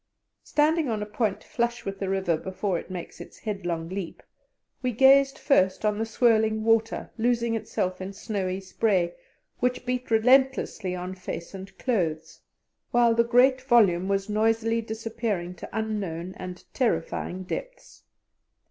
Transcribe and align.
Standing 0.43 0.89
on 0.89 1.03
a 1.03 1.05
point 1.05 1.43
flush 1.43 1.85
with 1.85 1.99
the 1.99 2.09
river 2.09 2.35
before 2.35 2.79
it 2.79 2.89
makes 2.89 3.21
its 3.21 3.37
headlong 3.37 3.87
leap, 3.87 4.23
we 4.81 4.91
gazed 4.91 5.37
first 5.37 5.85
on 5.85 5.99
the 5.99 6.07
swirling 6.07 6.63
water 6.63 7.11
losing 7.19 7.53
itself 7.53 8.01
in 8.01 8.11
snowy 8.11 8.61
spray, 8.61 9.13
which 9.59 9.85
beat 9.85 10.09
relentlessly 10.09 10.95
on 10.95 11.13
face 11.13 11.53
and 11.53 11.77
clothes, 11.77 12.41
while 12.89 13.13
the 13.13 13.23
great 13.23 13.61
volume 13.61 14.07
was 14.07 14.27
nosily 14.27 14.81
disappearing 14.81 15.53
to 15.53 15.69
unknown 15.71 16.33
and 16.37 16.63
terrifying 16.73 17.43
depths. 17.43 18.01